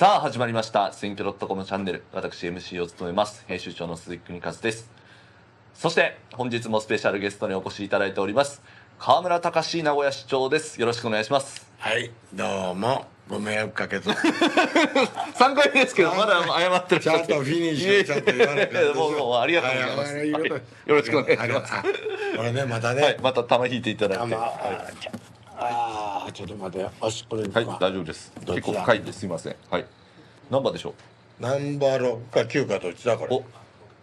[0.00, 0.94] さあ始まりました。
[0.94, 2.04] 選挙 .com チャンネル。
[2.14, 3.44] 私 MC を務めます。
[3.46, 4.90] 編集長の鈴木邦和です。
[5.74, 8.62] そして本日もスペシャルゲストにお越しいただいております。
[8.98, 10.80] 河村隆名古屋市長です。
[10.80, 11.70] よろしくお願いします。
[11.76, 12.10] はい。
[12.32, 13.08] どうも。
[13.28, 14.14] ご迷惑かけと3
[15.54, 20.48] 回目ですけどまだ謝ってるちゃんとフィニッシュをちゃんと言わな もうもうありがとうございます、はいはい。
[20.48, 21.74] よろしくお願いします。
[21.74, 21.84] あ
[22.38, 24.22] これねまたね、はいまた玉引いていただいて。
[24.22, 25.29] あま
[25.60, 26.78] あはあーちょっと待って。
[26.78, 28.32] よよしこれい、はい、大丈夫です。
[28.46, 29.20] 結構深いです。
[29.20, 29.56] すいません。
[29.70, 29.86] はい。
[30.50, 30.94] 何番でしょ
[31.38, 33.36] ナンバー6か9かどっちだこれ？
[33.36, 33.40] う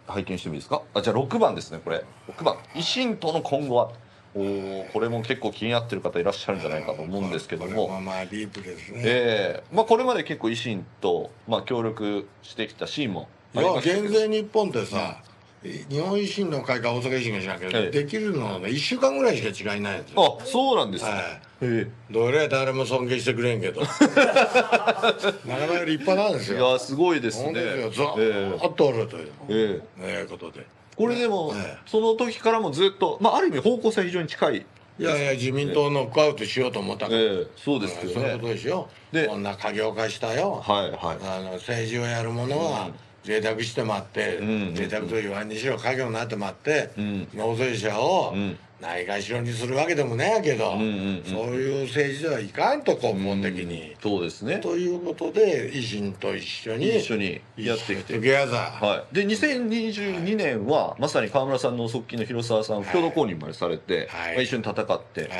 [0.08, 0.82] お拝見してもいいですか？
[0.94, 2.04] あじゃあ6番ですねこれ。
[2.28, 2.56] 6番。
[2.74, 3.90] 維新との今後は
[4.34, 4.92] おー。
[4.92, 7.88] これも結構気になってる方いらっしゃるんじゃないかと思うんですけども。
[7.88, 9.74] まあまあディープですね、ええ。
[9.74, 15.20] まあこれまで結構維新と、まあ、協力してきたシーンもあいや減税日本ってさ、
[15.62, 17.90] 日本維新の会か大阪維新か知らんけど、ええ。
[17.90, 20.38] できるのはね1週間ぐらいしか違いないんですよ。
[20.40, 23.80] あそうなんですね、はいえどれ誰も尊敬してくれんけど。
[23.80, 26.58] なかなか立派なんですよ。
[26.58, 28.14] えいやすごいです本ね当ですよ。
[28.16, 30.26] ずえーっとおるという、ええ。
[30.30, 30.64] ことで。
[30.96, 31.78] これでも、ええ。
[31.86, 34.66] その時からもずっと、まあ、ある意味方向性は非常に近い。
[35.00, 37.46] いやいや自民党ノックアウトしようと思ったから、ええ。
[37.56, 41.18] そうですよそういうねことでしょでこんな過業化したよ、はいはい。
[41.22, 42.90] あの政治をやる者は
[43.22, 47.28] 贅沢して待って、ん贅沢と言わんにしろ家業になって待って、ん。
[47.34, 50.84] 納税者をんないがしろにするわけでもねえけど、んうんう
[51.20, 54.58] んそういう政治ではいかんと根本的に、そうですね。
[54.58, 58.14] ということで維新と一緒に一緒にやってきて。
[58.18, 64.34] はい、で2022年はまさに川村さんの側近の広沢さん共同公認までされて、はい。
[64.34, 65.30] まあ、一緒に戦って、はい。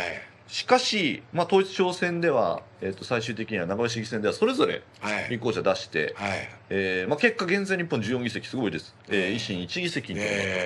[0.49, 5.31] しかし、まあ、統一地方選では、えー、と最終的には名古屋市議選ではそれぞれはい。
[5.31, 6.49] 立候補者出して、はい。
[6.71, 10.21] えーまあ、結果減税日本14議席すごいです、えー維新1議席に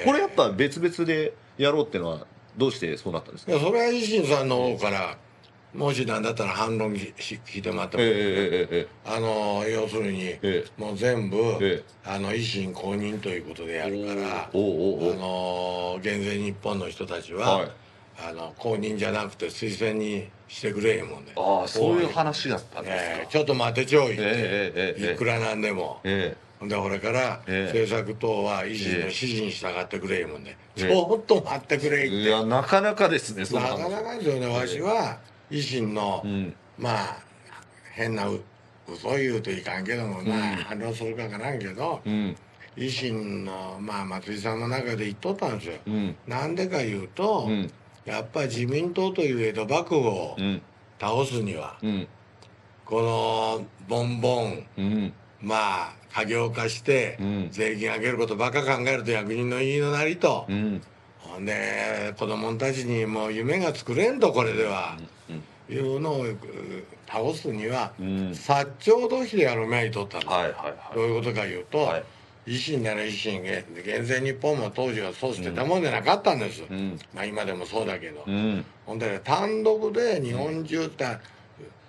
[0.04, 3.52] これやっぱ別々でやろうっていうのはどうしてそうなったんですか？
[3.52, 5.16] いやそれは維新さんの方から
[5.74, 10.64] もしなんだったら反論し聞いてもらってもえいいええええあの要するに、ええ。
[10.76, 11.84] もう全部、ええ。
[12.04, 17.70] あの維新公認ということでやるからあの減税日本の人たちは、はい。
[18.28, 25.14] あの公認じゃなくて推薦にしてくれへんもんで、ああそういう話だったんですか、ええちょっと待ってちょいって、ええええええ。
[25.14, 27.78] いくらなんでも、えほんでこれから、ええ。
[27.80, 35.18] 政策等は維新の指示に従ってくれへんもんで、えちょっと待ってくれえって、いやなかなかですねなかなかですよねわしは。
[35.50, 36.54] 維新の、ん。
[36.78, 37.22] まあ
[37.92, 38.40] 変なう
[38.88, 42.36] 嘘言うといかんけども、まあ反論するかわからんけど、うん。
[42.76, 45.74] 維新の、まあ、松井さんの中で言っとったんですよ。
[45.86, 46.16] うん。
[46.26, 47.70] なんでか言うと、うん。
[48.04, 50.62] やっぱり自民党という江戸幕府をうん。
[50.98, 52.08] 倒すには、うん。
[52.84, 55.12] このボンボンうん。
[55.40, 57.48] まあ過業化して、うん。
[57.50, 60.82] 税金上げることばっか考えると役人の言いのなりと、うん。
[61.18, 64.98] ほんで子供たちにもう夢が作れんとこれでは、
[65.70, 66.38] いうのをう
[67.08, 68.06] 倒すには、うん。
[68.30, 70.94] 薩長同士でやる前にとったはいはいはい。
[70.94, 72.04] どういうことか言うと、はい。
[72.44, 76.98] 維新なら維新げ減税日本も当時はそうしてたもんじゃなかったんです、うん。
[77.14, 78.64] まあ今でもそうだけど、うん。
[78.84, 81.06] ほんでね単独で日本中って、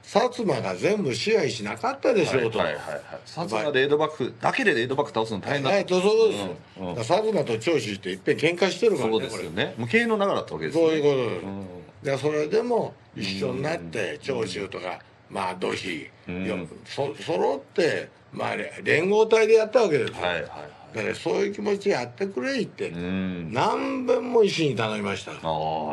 [0.04, 6.44] 薩摩が全部支配しなかったでしょうと、はいはいはい薩摩で江戸幕府だけで江戸幕府倒すの大変だはい、そうそうです、
[6.78, 6.84] う。
[6.84, 6.94] んうん。
[6.96, 9.74] 薩摩と長州っていっぺん喧嘩してるからそうねこれですよね。
[9.78, 11.68] 無形の流れだったわけですそうねいうことです、うん。
[12.04, 15.00] でそれでも一緒になって長州とか、
[15.30, 16.46] まあ土肥、うん。
[16.46, 20.52] よそ揃って、まあ、れ連合体でやったわけですよ、はいはいはい。
[20.96, 23.54] だからそういう気持ちでやってくれいって、うん。
[23.54, 25.32] 何遍も医師に頼みました。
[25.32, 25.40] ああ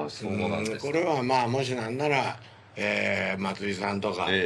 [0.08, 2.36] そうなんですこれはまあもしなんなら、
[2.76, 4.40] えー松井さんとか、えええ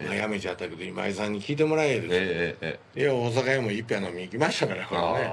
[0.00, 0.18] えええ。
[0.18, 5.30] まあ、辞めちゃったけど今井さんに聞いてもらえるええええいや大阪へも一杯飲み行きましたからこれね。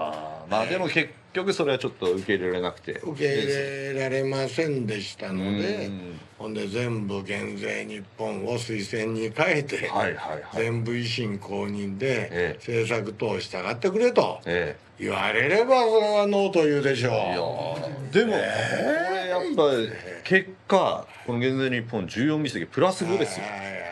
[0.50, 2.94] まあでも結局それはちょっと受け入れられなくて。
[3.04, 6.20] 受け入れられませんでしたのでうん。
[6.40, 10.42] ほんで全部減税日本を推薦に変えて、はいはいはい。
[10.56, 12.58] 全部維新公認でええ。
[12.60, 17.14] 政策等を従ってくれとえ言われればそれはノーと言うでしょう。
[17.14, 19.90] えいやーでもこれやっぱり
[20.24, 23.46] 結果この減税日本14議席プラス5ですよ。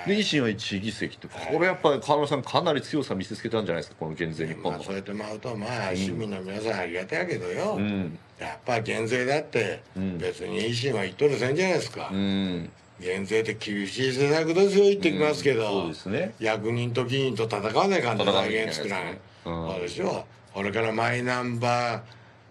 [0.07, 8.17] で維新は1議席ってこれやっぱり河村さんかなり強さ見せつけたんじゃないですかこの減税日本のまあそうやってまうとまあ市民の皆さんありがたいけどよ、うん。
[8.39, 10.17] やっぱ減税だってん。
[10.17, 12.69] 別に維新は言っとるせんじゃないですか、うん。
[12.99, 16.33] 減税って厳しい政策ですよ言ってきますけど、そうですね。
[16.39, 18.89] 役人と議員と戦わないかんと戦わな財きゃいけないですね。
[18.89, 19.71] 源作らん、うん。
[19.71, 20.25] そうでしょ。
[20.53, 22.01] これからマイナンバー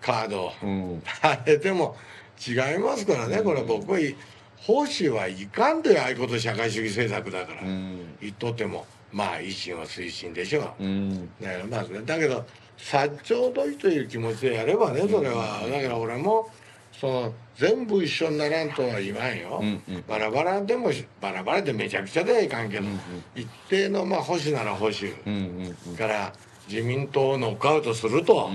[0.00, 1.02] カード、うん。
[1.22, 1.96] あれでも
[2.38, 4.14] 違いますからねこれ僕はい
[4.58, 8.16] 奉仕はいかんというああいうこと社会主義政策だから、うん。
[8.20, 11.28] 言っとってもまあ維新は推進でしょう、うん。
[11.40, 12.44] だからまあだけど
[12.78, 16.50] 薩長同士という気持ちでやればねそれは、だから俺も
[16.92, 20.04] その全部一緒にならんとは言わんよ、うんうん。
[20.08, 22.86] バラバラでもしバラバラでめちゃくちゃではいかんけど、
[23.34, 25.96] 一定のまあ保守なら保守、うんうん。
[25.96, 26.32] から
[26.68, 28.50] 自民党をノックアウトすると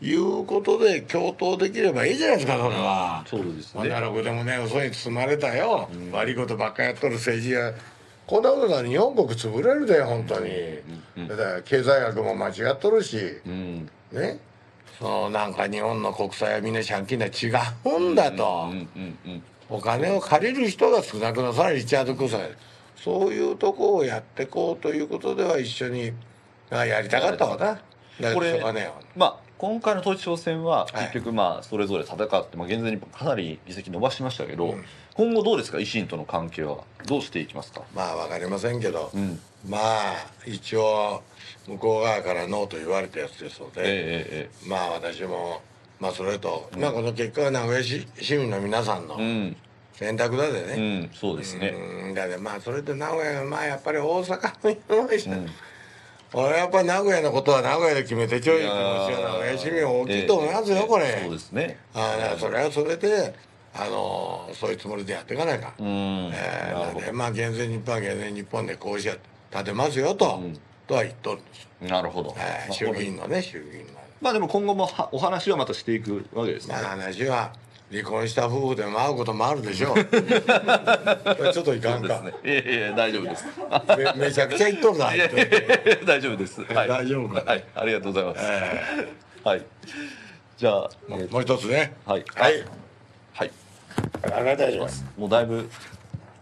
[0.00, 3.24] いうことで共闘できればいいじゃないですかそれは。
[3.26, 3.88] そうですね。
[4.00, 7.72] ログでもね嘘に包まれたよ、悪いことばっかやっとる政治や
[8.26, 10.50] こんなことなら日本国潰れるで本当に、
[11.28, 13.90] だから経済学も間違っとるし、うん。
[14.12, 14.40] ね。
[14.98, 17.52] そのなんか日本の国債はみんな借金で違
[17.84, 18.72] うんだと、
[19.68, 22.50] お金を借りる人が少なくなさらにリチャード・クーサー
[22.96, 26.12] そういうとこをやってこうということでは一緒に
[26.70, 27.74] あやりたかったわな。
[28.72, 31.04] ねまあ今回の統一地方選ははい。
[31.04, 34.84] 結局まあそれぞれ戦って、まあ、現在にかなり議席伸ばしましたけど、うん。
[35.14, 35.78] 今後どうですか？
[35.78, 36.78] 維新との関係は。
[37.06, 37.82] どうしていきますか？
[37.94, 39.40] まあ分かりませんけど、うん。
[39.66, 40.14] まあ
[40.46, 41.22] 一応
[41.66, 45.62] 向こう側からノーと言われたやつですので、ええまあ私も
[46.00, 49.16] まあそれと、まあこの結果は名古屋市市民の皆さんの
[49.94, 51.68] 選択だでうね、んそうですね。
[51.68, 52.14] うん。
[52.14, 55.48] だってまあそれで名古屋がまあやっぱり大阪のようにした、うん
[56.38, 61.78] 俺やっぱ名古屋のことは名古屋で決めてちょい気持ちが名古屋市民は大きいと思いますよ、ええこれ、そうですね。
[61.94, 63.34] ああだからそれはそれで
[63.74, 65.86] あのそういうつもりでやっていかないか、うん。
[66.34, 69.16] えーなんでまあ減税日本は減税日本でこうしや
[69.50, 70.58] 立てますよと、うん。
[70.86, 73.92] とは言っとるんです、どなるほど、えーまあ衆議院のね衆議院の。
[74.20, 77.52] まあでも今後もはお話はまたしていくわけですね、まあ話は
[77.90, 80.04] 離婚した夫婦でも会うこともあるでしょう。
[81.52, 82.34] ちょっといかんか、ね。
[82.44, 83.44] いやいや大丈夫です。
[84.16, 87.42] めめちゃくちゃ言っとるないやいやいや大丈夫です、はい、大丈夫か。
[87.42, 89.62] なはいありがとうございます、えはい。
[90.56, 91.94] じゃあ、もう一つね。
[92.04, 92.24] はい。
[92.34, 92.64] はい。
[93.34, 93.50] はい。
[94.24, 95.04] お願いいたします。
[95.16, 95.68] もうだいぶ。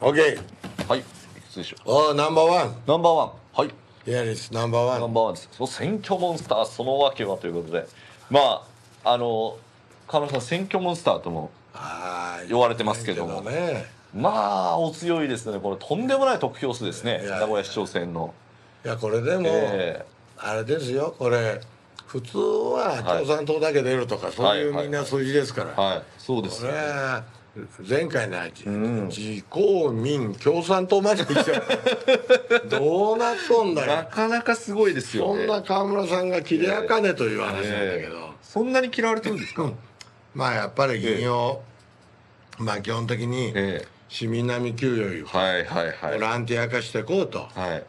[0.00, 0.41] OK
[0.88, 1.00] はい。
[1.00, 3.70] いくつでしょうおナンバーワンナンバーワンはい。
[4.06, 5.49] イエリスナンバーワンナンバーワンです。
[5.52, 7.87] そう選挙モンスターそのわけはということで。
[8.31, 8.67] ま
[9.05, 9.58] ああの
[10.06, 12.51] 川野さん選挙モンスターともはい。
[12.51, 13.41] 呼ばれてますけども。
[13.43, 13.87] ね。
[14.15, 15.59] まあお強いですね。
[15.59, 17.23] これとんでもない得票数ですね。
[17.25, 18.33] いや名古屋市長選の。
[18.85, 20.05] いやこれでも、え
[20.39, 21.15] あれですよ。
[21.19, 21.61] これ
[22.06, 26.03] 普通は共産党だけ出るとか、そういうはいみんな数字ですから、はい。
[26.19, 27.25] そうですこれは
[27.89, 29.06] 前回の自,、ん。
[29.09, 31.65] 自公民共産党まで来ちゃう。
[32.71, 35.47] どうなっとんだなよかなかすごいですよね。
[35.47, 38.35] そんな河村さんが切れあかねという話なんだけど、ええ。
[38.43, 39.73] そんなに嫌われてるんですか、
[40.35, 41.63] まあやっぱり議員を、
[42.59, 46.19] まあ基本的にえ市民並み給与いうえはいはいはい。
[46.19, 47.85] ボランティア化していこうと、はい。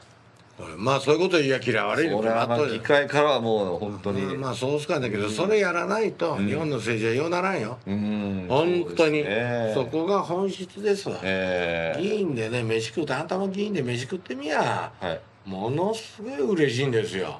[0.78, 4.22] まあそういうこと言いや嫌われるそれはまあ議会からはもう本当に。
[4.22, 8.46] まあまあそうすかんだけど、それやらないと日本の政治はようならんよ、うん。
[8.48, 9.24] 本当に。
[9.24, 9.72] そね。
[9.74, 12.02] そこが本質ですわ、ええ。
[12.02, 14.92] 議員でね飯食うとあんたも議員で飯食ってみや。
[15.00, 15.20] はい。
[15.46, 17.40] ものすごい嬉しいんですよ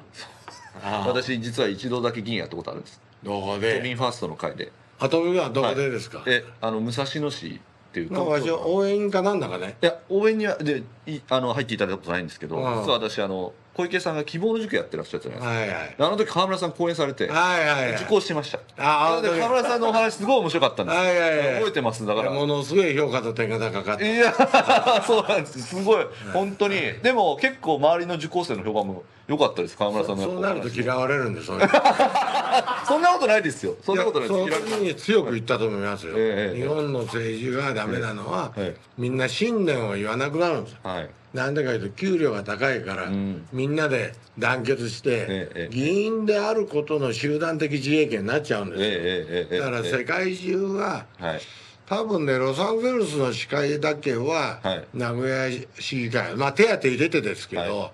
[0.80, 9.76] 私実は一度だけ議員やったことあるんですどこ都で民ファーストの会であとはどこでですか、えあの武蔵野市っていうなんか私応援かなんだかね。
[9.82, 12.62] いや応援にはでいあの入っていただいたことないんですけど、うん。
[12.62, 15.96] 実は私あの小池さんが希望の塾やってらっしゃったじゃないですか、はいはい。
[15.98, 17.94] あの時川村さん講演されて、はいはいはい。
[17.96, 18.58] 受講してました。
[18.78, 21.54] ああなので川村さんのお話すごい面白かったんです、はいはいはい。
[21.56, 22.06] 覚えてます？
[22.06, 22.30] だから。
[22.30, 24.06] ものすごい評価と点が高かった。
[24.06, 24.32] いや
[25.06, 25.62] そうなんです。
[25.62, 26.06] すごい。
[26.32, 26.80] 本当に。
[27.02, 29.76] でも結構周りの受講生の評判も良かったです。
[29.76, 30.22] 川村さんの。
[30.24, 31.68] そうなると嫌われるんですそういう
[32.86, 33.76] そんなことないですよ。
[33.82, 34.80] そんなことないです。
[34.80, 40.78] に強く言ったと思いますよ、ええ日本の政治がダメなのは、ええみんな信念を言わなくなるんですよ。
[40.82, 41.10] はい。
[41.34, 43.46] なんでかいうと給料が高いから、ん。
[43.52, 51.40] みんなで団結して、議員であることの集団的自衛権になっちゃうんですよ、だから世界中ははい。
[51.88, 54.84] 多分ねロサンゼルスの司会だけは、はい。
[54.94, 57.90] 名古屋市議会まあ手当入れてですけど、は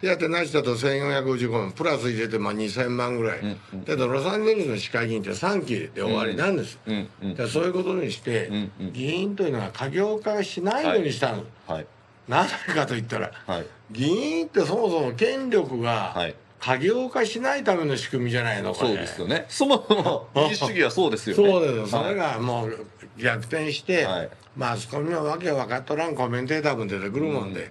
[0.00, 3.84] 手当なしだと1455万プラス入れてまあ2000万ぐらい、んうん。
[3.84, 8.92] だけどロサンゼルスの市会議員って3期で終わりなんです、うんうんそういうことにして、うんうん。
[8.92, 11.86] 議員というのは過業化しないようにしたの、はい
[12.28, 13.66] なぜかと言ったらはい。
[13.92, 16.34] 議員ってそもそも権力がはい。
[16.58, 18.88] 過業化しないための仕組みじゃないのこれ。
[18.88, 19.46] そうですよね。
[19.48, 21.52] そもそも民主主義はそうですよね。
[21.52, 22.86] そうですそれがもう
[23.18, 24.30] 逆転して、はい。
[24.56, 27.70] まあそこにはわけ分かっとらんコメンテーターも出てくるもんで、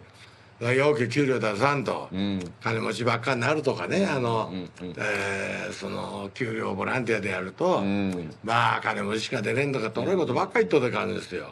[0.74, 2.40] 要求給料出さんと、うん。
[2.62, 4.96] 金持ちばっかになるとかねあの、うんうん。
[4.98, 8.32] えーその給料ボランティアでやると、うん。
[8.44, 11.48] まあ金持ちしか出れんとか取れることばっかり言っとでかんですよ、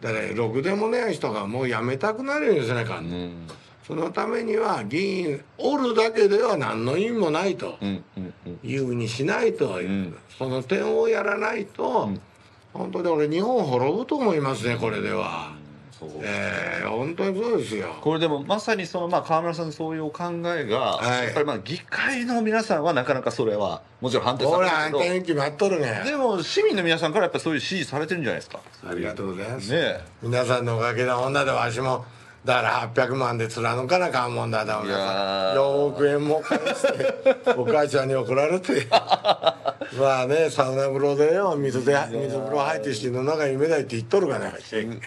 [0.00, 3.48] だからろくでもねえ人がもう辞めたくなるようにせなあかん、うん。
[3.86, 7.78] そのためには議員おるだけでは何の意味もないと。
[8.62, 10.14] いうふうにしないと、ん。
[10.38, 12.10] その点をやらないと、
[12.72, 15.52] 本当に俺日本滅ぶと思いますねこれでは。
[16.22, 17.96] えー、本当にそうですよ。
[18.00, 21.24] これでもまさにそのまあ川村さんのそういうお考えが、はい。
[21.24, 26.02] やっぱりまあ議会の皆さんはなかなかそれはもちろん反対さほれてるけらあんたに決まっとるね。
[26.04, 28.60] どでも市民の皆さんからやっぱりそういう支持されてるんじゃないですか。
[28.88, 30.00] ありがとうございます、ねえ。
[30.22, 32.04] 皆さんのおかげで女でわしも
[32.44, 38.88] だから800万で貫かなあかんもんだと思いいやますー4億円も返してお母ちゃんに怒られて
[39.98, 44.52] まあねサウナ風呂でよ水で水風呂入って死ぬのが夢だいって言っとるがね。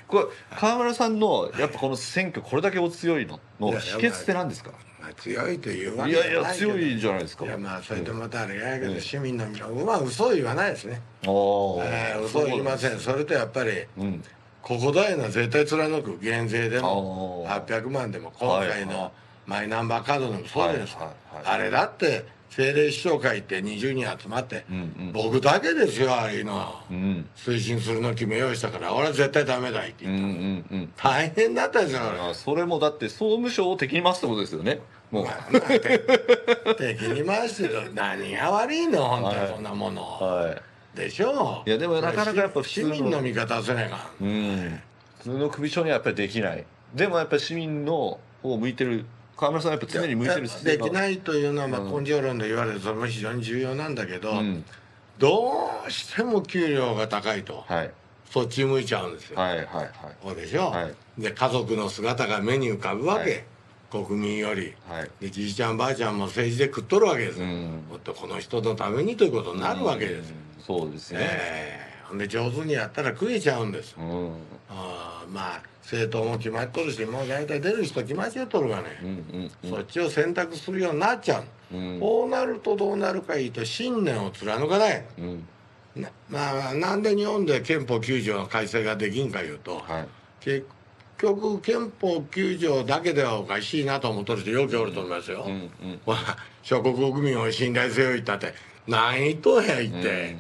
[0.08, 0.26] これ
[0.58, 4.72] 川村さんのやっぱこの選挙これだけお強いのの秘訣って何ですか？
[5.02, 7.46] まあ強いというわいけじゃないやいや強いじゃないですか。
[7.46, 13.00] いやまあそれとまたあれやけど、市民の皆まあ嘘を言わないですね、おえー、嘘を言いません。
[13.00, 14.24] それとやっぱりうん。
[14.62, 19.12] ここだよな絶対貫く減税でもあ800万でも今回の
[19.46, 21.12] マイナンバーカードでもそうです、はいは
[21.44, 21.54] いはい。
[21.54, 22.26] あれだって
[22.58, 25.12] 政令市長会って20人集まって、うんうん。
[25.12, 26.74] 僕だけですよああいうの。
[26.90, 27.30] うん。
[27.36, 30.28] 推進するの決めようしたから俺は絶対ダメだいってうんう言
[30.62, 32.20] った、んうん大変だったですよ俺。
[32.30, 34.80] あそれもだって総務省を敵に回すってことですよね。
[35.12, 35.26] もう。
[35.26, 35.50] まあ
[36.80, 39.42] 敵に回してる何が悪いの本当はい。
[39.42, 40.56] にそんなもの、は
[40.96, 44.26] でしょいやでもなかなかやっぱ普市民の味方せないかん。
[44.26, 44.80] いうん。
[45.18, 46.64] 普通の首長にはやっぱりできない。
[46.94, 49.06] でもやっぱり市民の方を向いてる
[49.38, 52.04] 川村さんはやっぱ常に向いてるできないというのは、まあ、うん。
[52.04, 54.64] 根性論で言われるそれも非常に重要なんだけど、うん。
[55.20, 57.92] どうしても給料が高いとはい。
[58.30, 59.92] そっち向いちゃうんですよ、はいはいはい。
[60.22, 61.22] そうでしょ、はい。
[61.22, 63.46] で家族の姿が目に浮かぶわけ、
[63.90, 64.74] 国民より。
[64.90, 65.10] はい。
[65.22, 67.84] でじいちゃんばあちゃんも政治で食っとるわけです、うん。
[67.90, 70.64] もっとこの人のためにということになるわけです、うん。
[70.64, 71.20] そうですね。
[71.22, 72.04] ええ。
[72.10, 74.32] ほんで上手にやったら食えちゃうんです、うん。
[74.70, 82.00] ああまあ政党も決まっとるしもう大体出る人決まっちゃっとるがね、うんうんそっちを選択するようになっちゃう、うん。
[82.00, 85.48] こうなるとどうなるかいいと信念を貫かないうん。
[85.96, 90.08] なまあなんで日本で憲法9条の改正ができんかいうと、はい。
[90.40, 90.66] 結
[91.20, 95.70] 局憲法9条だけではおかしいなと思っとる人よくおると思いますよ、うんうん。
[96.04, 96.18] ほら
[96.64, 98.54] 諸国国民を信頼せよ言ったって
[98.88, 100.36] 何言っとんや言って、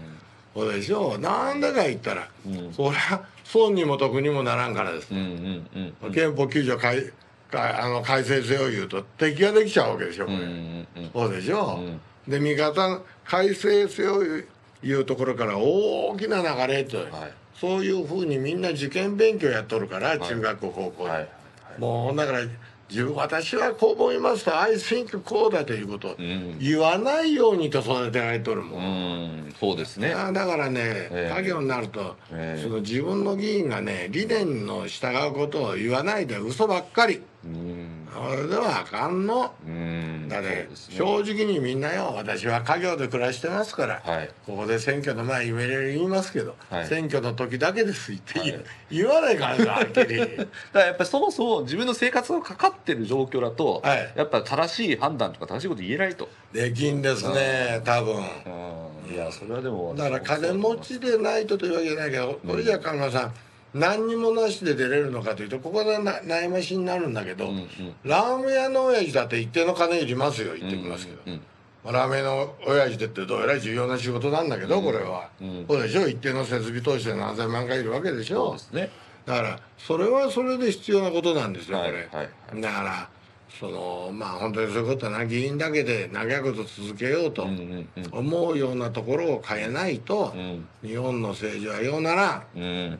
[0.56, 1.20] そうでしょう。
[1.20, 2.74] なんだか言ったら、うん。
[2.74, 7.14] そりゃ損にも得にもならんからです、憲法9条改
[7.50, 10.38] 改あの改正せよ言うと敵ができちゃうわけでしょこれ、
[11.14, 11.80] そうでしょ、
[12.28, 12.32] うん。
[12.32, 14.24] で味方改正せよ
[14.84, 17.10] いうところから大きな流れと、はい。
[17.54, 21.30] そういうふうにみんな受験勉強やっとるから、中学校高校で、はい。
[21.78, 22.40] もうだから
[22.90, 26.10] 自分私はこう思いますと「I think こうだ」ということ。
[26.10, 26.60] をうん。
[26.60, 28.86] 言わないようにと育てられとるもん、う
[29.50, 29.56] ん。
[29.60, 30.14] そうですね。
[30.14, 31.34] あだからね、ええ。
[31.36, 32.62] 家業になると、ええ。
[32.62, 37.22] その自分の議員がね理念の従うことを言わないで嘘ばっかり。
[37.44, 37.75] うん
[38.16, 39.42] それではあかんの。
[39.42, 40.70] だってね。
[40.90, 44.30] 正直にみんなよ私は家業で暮らしてますから、はい。
[44.46, 46.88] ここで選挙の前言言いますけど、はい。
[46.88, 48.64] 選挙の時だけですって言,、はい。
[48.90, 50.18] 言わないからさはっきり。
[50.18, 54.14] だからやっぱりそもそも自分の生活がかかってる状況だと、はい。
[54.16, 58.16] やっぱ正しい判断とか正しいこと言えないと、できんですね多分。
[58.16, 63.34] うん、いやそれはでもだから金持ちでないとというわけじゃないけどこれじゃ神野さん
[63.76, 67.68] 何にもなしで出れるのかというとここでな悩ましになるんだけど、うんうん。
[68.06, 71.42] ラーメン屋の親父だって一定の金いりますよ言ってきますけど、うんうん
[71.84, 75.66] まあラーメンの親父ってどうやら重要な仕事なんだけど、これは、うん。
[75.70, 78.48] そうでしょ一定の設備投資で何千万回いるわけでしょ。
[78.48, 78.90] そうですね。
[79.26, 82.62] だからそれはそれで必要なことなんですよ、はいこれ、はい。
[82.62, 83.10] だから
[83.60, 87.48] そのまあ本当にそういうことはな議員だけで長いこと続けようと
[88.12, 90.68] 思うようなところを変えないと、うん。
[90.84, 92.64] 日本の政治はようならうん。
[92.64, 93.00] うん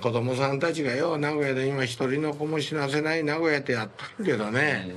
[0.00, 4.90] 子供さんたちがよ名古屋で今一人の子も死なせない名古屋ってやってるけどね、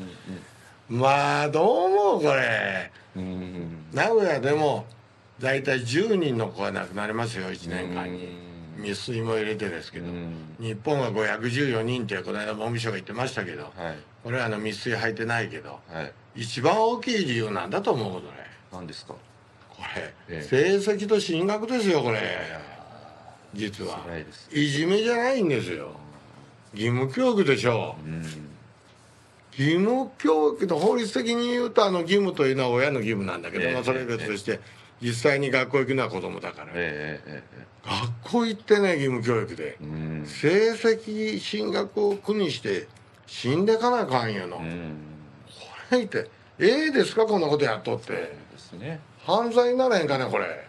[0.87, 2.89] まあどう思うこれ。
[3.93, 4.85] 名古屋でも
[5.37, 8.25] 大体10人の子が亡くなりますよ1年間に。
[8.25, 8.48] うん
[8.81, 10.33] 未遂も入れてですけど、うん。
[10.59, 13.97] 日本は514人ってこの間文部省が言ってましたけどはい。
[14.23, 16.13] これはあの未遂入ってないけどはい。
[16.35, 18.23] 一番大きい理由なんだと思うこれ
[18.71, 19.13] 何ですか？
[19.69, 20.81] これ、ええ。
[20.81, 22.19] 成績と進学ですよこれ。
[23.53, 23.99] 実は。
[24.05, 24.19] 辛
[24.61, 25.91] いじめじゃないんですよ。
[26.73, 27.95] 義務教育でしょ。
[28.05, 28.21] うん。
[29.57, 33.73] 義務教育の法律的に言うとあの義務というのは親の義務なんだけど、ええ。
[33.73, 34.59] まあ、それは別として
[35.01, 37.43] 実際に学校行くのは子供だから、ええ
[38.23, 39.77] 学校行ってね義務教育で。
[39.81, 40.25] えうん。
[40.25, 42.87] 成績進学を苦にして
[43.25, 44.97] 死んでかなあかんよの、こうん。
[45.91, 46.29] れ言って
[46.59, 48.33] ええですかこんなことやっとって。
[48.77, 48.99] ね。
[49.25, 50.65] 犯罪にならへんかねこれ、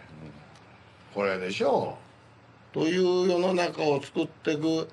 [1.13, 1.97] これでしょ。
[2.71, 4.87] うという世の中を作っていく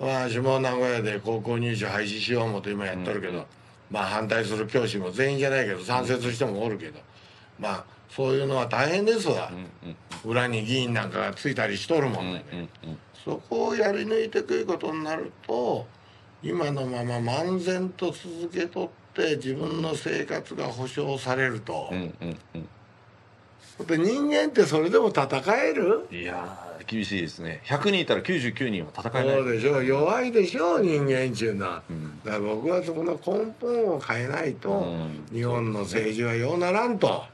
[0.00, 3.46] 私も名古屋で高校入試廃止しようもと今やっとるけど、
[3.90, 6.98] まあ反対する教師も全員じゃないけど賛成する人もおるけど。
[7.60, 7.84] まあ
[8.14, 9.50] そういうのは大変ですわ。
[9.50, 12.98] う、んうん裏に議員なんかがついたりしとるもんね、うんうんうん。
[13.24, 15.84] そこをやり抜いていくことになると
[16.44, 23.86] 今のまま漫然と続けとって自分の生活が保障されると、うんうんうん。
[23.86, 25.26] で人間ってそれでも戦
[25.56, 26.06] える？
[26.12, 27.62] いやー厳しいですね。
[27.64, 29.34] 100人いたら99人は戦えない。
[29.34, 29.78] そうでしょ。
[29.78, 32.20] う弱いでしょう人間っていうのは、ん。
[32.24, 35.26] だから僕はそこの根本を変えないと、うん。
[35.32, 37.24] 日本の政治はようならんと、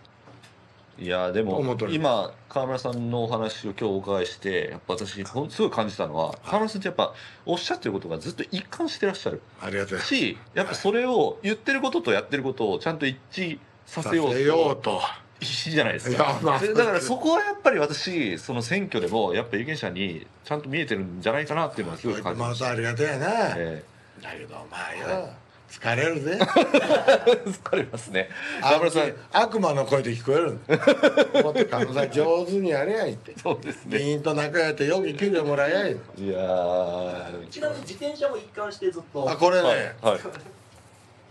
[1.01, 1.95] いやーでも思っとる。
[1.95, 7.15] 今川村さんのお話を今日お伺いしてやっぱ私ほんすごい感じたのは川村さんってやっぱ
[7.47, 10.15] おっしゃってることがずっと一貫してらっしゃるありがとうございます。
[10.15, 14.93] しやっぱそれを言ってることとやってることをちゃんと一致させようさせようと。
[14.93, 15.01] と
[15.41, 22.59] 必死じゃないですいやかまあでだからそこはやっぱり私その選挙でもやっぱ有権者にちゃんと見えてるんじゃないかなっていうのはすごい感じまし。
[22.59, 23.85] たまたありがたいな、え
[24.21, 25.31] だけどまあよ、
[25.71, 26.39] 疲れるぜ。
[26.41, 26.43] え
[27.49, 28.29] 疲れますね。
[28.63, 29.15] 川村さん。
[29.33, 33.35] 悪魔の声で聞こえるもっと神田さん上手にやれやいって。
[33.41, 33.99] そうですね。
[33.99, 37.49] 議員と仲良いてよく給料もらえやいいやー。
[37.51, 39.31] ちなみに自転車も一貫してずっと。
[39.31, 40.21] あこれね、はいはい。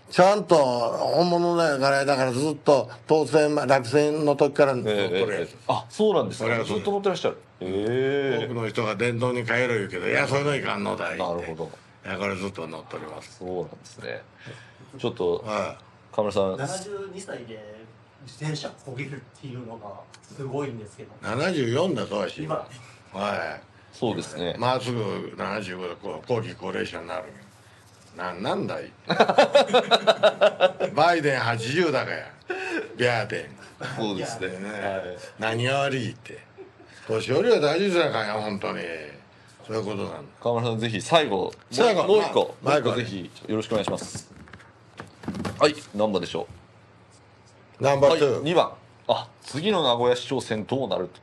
[0.10, 5.50] ちゃんと本物だからだからずっと当選落選の時から乗っとええるやつ。
[5.50, 6.64] ええあそうなんですか。
[6.64, 7.38] ずっと乗ってらっしゃる。
[7.60, 11.72] え多くの人が電動に帰る言うけどいやそういうのいかんのだいえなるほど
[12.08, 13.40] いやこれずっと乗っております。
[13.40, 14.22] そうなんですね。
[14.98, 15.78] ちょっとは
[16.14, 16.54] 川村さん。
[16.56, 17.60] 72歳で
[18.26, 19.90] 自転車こげるっていうのが
[20.24, 21.10] すごいんですけど。
[21.10, 22.66] い74だそうし今。
[23.12, 23.60] は
[23.92, 24.54] そうですね。
[24.56, 25.02] いまあすぐ
[25.38, 27.24] 75でこう後期高齢者になる。
[28.16, 28.90] なんなんだい？
[30.96, 32.32] バイデン80だから
[32.96, 33.50] ビャーデ
[33.98, 34.48] そうですね。
[34.48, 34.70] ン、ね。
[34.70, 35.18] はい。
[35.40, 36.40] 何が悪いって。
[37.06, 38.80] 年寄りは大事だからよ本当に
[39.68, 40.14] そういうことなんだ。
[40.42, 44.32] 川村さんぜひ最後最後もう一個まもう一個ぜひよろしくお願いします。
[45.60, 46.48] はい何番でしょ
[47.80, 48.72] ナンバーうはい2、2番。
[49.10, 51.20] あ次の名古屋市長選どうなると。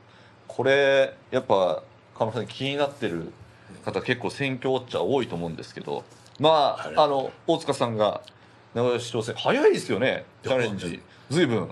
[0.47, 1.83] これやっぱ
[2.17, 3.31] 川村さん気になってる
[3.83, 6.03] 方結構選挙ウォッチャー多いと思うんですけど。
[6.39, 8.21] まああの大塚さんが
[8.73, 10.25] 名古屋市長選早いですよね。
[10.43, 11.01] チャレンジ。
[11.29, 11.69] 随分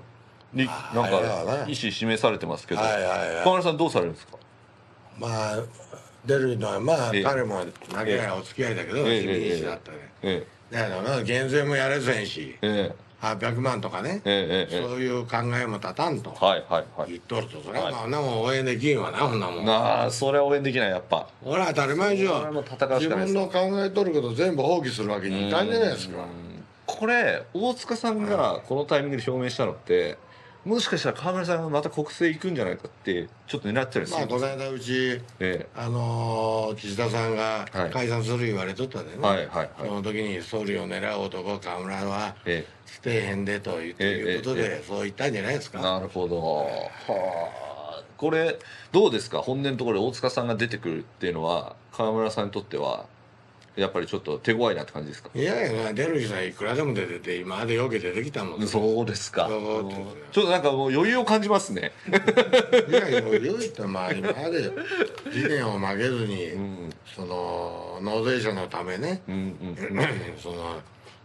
[0.54, 2.82] にあなんか意思示されてますけど。
[2.82, 3.04] はいはい
[3.36, 3.44] はい。
[3.44, 4.38] 川村さんどうされるんですか？
[5.20, 5.58] まあ
[6.26, 7.24] 出るのはまあええ。
[7.24, 7.64] 彼も
[7.94, 9.22] 長いお付き合いだけどええ。
[9.22, 9.98] 市民士だったね。
[10.22, 13.04] えだけどな減税もやれせんしええ。
[13.22, 14.34] 800万とかねええ
[14.72, 16.36] えええそういう考えも立たんと。
[16.42, 17.12] えはいはいはい。
[17.12, 19.66] 言っとるとそれはまあなもん応援できんわなほんなもん。
[19.66, 21.28] なあそれは応援できないやっぱ。
[21.44, 23.34] 俺は当たり前じゃそれはもう戦うし自かないです。
[23.34, 26.26] 分の考えとること全部放棄するわけにいかんじゃないですか。
[26.86, 30.18] これ大塚さんがこのタイミングで表明したのって
[30.66, 39.38] もしかしたら川村さんがまた国政行くんじゃないかってちょっと狙ってるんですまあこの間うちえあのー岸田さんがはい解散する言われとったでね、はい。
[39.40, 39.48] はい。
[39.48, 39.70] はい。
[39.80, 44.70] その時に総理を狙う男河村はえ捨てへんでというということええ。
[44.70, 45.84] でそう言ったんじゃないですえか。
[45.84, 46.42] なるほど。
[46.42, 46.66] は
[48.00, 48.04] あ。
[48.16, 48.58] これ
[48.94, 49.40] どうですか？
[49.40, 53.06] 本音のところで大塚さんが出てくるっていうのは川村さんにとっては
[53.76, 55.30] やっぱりちょっと手強いなって感じですか？
[55.34, 58.68] いやいや出る人はいくらでも出てて今までよけ出てきたもん。
[58.68, 59.48] そうですか。
[59.48, 61.92] ちょっとなんかもう余裕を感じますね。
[62.88, 64.72] いやいや言うとまあ今まで
[65.34, 66.90] 理念を曲げずに、うん。
[67.16, 69.76] その納税者のためね、うんうん。
[70.42, 70.82] その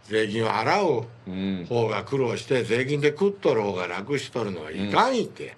[0.09, 1.65] 税金を払ううん。
[1.69, 5.55] 方が苦労して税金で食っとる方が楽しとるのがいかんいって、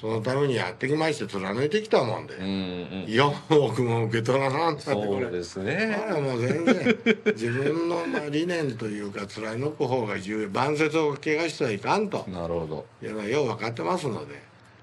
[0.00, 5.96] そのためにやってきまして貫いてきたもんで、うんうん4億も受け取らなんだってこれですね。
[6.08, 6.98] あらもう全然。
[7.34, 10.48] 自分のまあ理念というか貫く方が重要。
[10.50, 12.24] 万節を怪我してはいかんと。
[12.28, 12.86] なるほど。
[13.02, 14.40] いうのはよう分かってますので。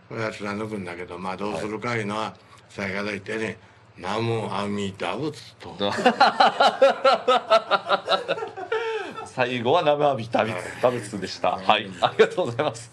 [0.10, 2.36] これは貫くんだけどまあどうするかいうのは
[2.69, 3.58] 先ほど言ってね
[3.98, 5.76] 「南無阿弥陀仏」と。
[9.36, 11.54] 最後は生阿弥陀仏でした。
[11.54, 12.91] はい、ありがとうございます。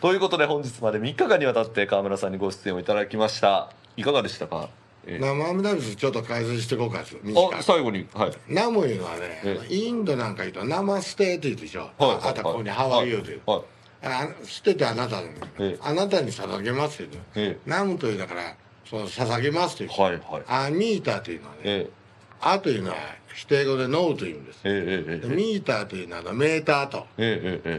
[0.00, 3.70] ということで本日まで3日間にわたって川村さんにご出演をいただきました。
[3.96, 4.68] いかがでしたか？
[5.06, 5.20] えー。
[5.20, 7.62] 生阿弥陀仏ちょっと解説していこうか短あ、く。
[7.62, 8.32] 最後に、はい。
[8.48, 12.28] ナムいうのはねえインドなんか言うと「ナマステ」って言うでしょ、はい。
[12.30, 13.36] あとここに「ハワイユー」とい。
[13.36, 13.62] う、はい。
[14.02, 15.28] あ捨ててあなたに、
[15.60, 15.78] ええ。
[15.80, 17.58] あなたに捧げますって言うえ。
[17.64, 18.56] ナムというだから
[18.88, 20.66] その捧げますという、はいはい。
[20.66, 21.90] アミーターというのはね、え
[22.40, 22.96] アというのは
[23.34, 25.36] 否定語でノーというんです、ー、えー、えー、え。
[25.36, 27.06] ミーターというのはメーターと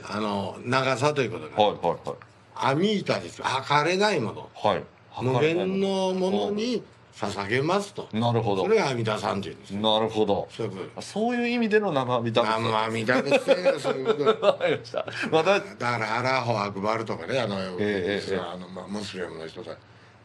[0.10, 2.18] あの長さということで、ー、はいはいはい。
[2.56, 4.50] アミーターです測れないもの。
[4.56, 4.84] はい。
[5.22, 8.08] 無限のものに捧げますと。
[8.14, 8.64] なるほど。
[8.64, 10.48] それが阿弥陀さんというんですなるほど。
[11.02, 12.56] そういう意味での生阿弥陀仏。
[12.56, 15.06] あもう阿弥陀仏ねそういうこと わかりました。
[15.32, 19.78] また、だからアラホアクバルとかねあの、ええあのまあ、ムスリムの人たち。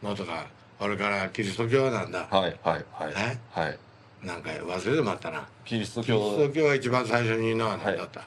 [0.03, 0.45] のとか
[0.79, 2.27] これからキリスト教なんだ。
[2.29, 3.13] はいはいはい。
[3.15, 3.79] えはい。
[4.23, 5.47] なんか忘れてまったな。
[5.65, 8.21] キリストキリス教ト教は一番最初に言うのははい何だった、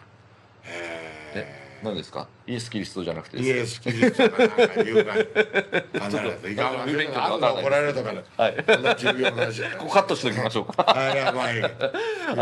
[0.64, 2.28] え何ですか？
[2.46, 3.38] イエス・キリストじゃなくて。
[3.38, 6.06] イエス・キリストがなんか言うから。
[6.06, 8.22] 必ずいかんわあんなわかんない 怒られるとかね。
[8.36, 8.64] はい。
[8.64, 10.84] こんな重要な話ここカットしておきましょうか。
[10.86, 11.62] あれはまあいい。
[11.64, 11.68] あ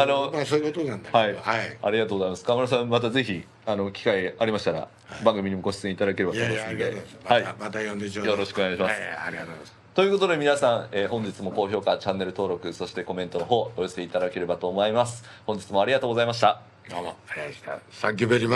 [0.07, 1.19] のまあそういうことなんだけど。
[1.19, 1.79] はい、はい。
[1.83, 2.45] ありがとうございます。
[2.45, 4.89] 川村さんまたぜひあの機会ありましたら、
[5.23, 6.83] 番組にもご出演いただければといやい思いますので。
[6.85, 7.49] やありがとうございます。
[7.49, 7.55] はい。
[7.55, 8.35] またまた呼んでちょうだい。
[8.35, 8.93] よろしくお願いします。
[8.93, 15.25] はいありがとうございますということで皆さん、えー本日も高評価チャンネル登録そしてコメントの方お寄せいただければと思います。
[15.45, 16.63] 本日もありがとうございました。
[16.89, 17.83] どうもありがとうございま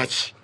[0.07, 0.42] した。